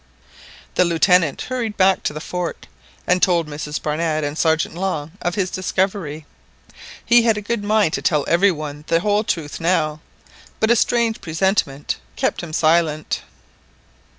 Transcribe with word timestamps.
The 0.73 0.83
Lieutenant 0.83 1.43
hurried 1.43 1.77
back 1.77 2.01
to 2.05 2.11
the 2.13 2.19
fort, 2.19 2.65
and 3.05 3.21
told 3.21 3.45
Mrs 3.45 3.79
Barnett 3.79 4.23
and 4.23 4.35
Sergeant 4.35 4.73
Long 4.73 5.11
of 5.21 5.35
his 5.35 5.51
discovery. 5.51 6.25
He 7.05 7.21
had 7.21 7.37
a 7.37 7.39
good 7.41 7.63
mind 7.63 7.93
to 7.93 8.01
tell 8.01 8.25
every 8.27 8.51
one 8.51 8.83
the 8.87 9.01
whole 9.01 9.23
truth 9.23 9.59
now, 9.59 9.99
but 10.59 10.71
a 10.71 10.75
strange 10.75 11.21
presentiment 11.21 11.97
kept 12.15 12.41
him 12.41 12.51
silent. 12.51 13.21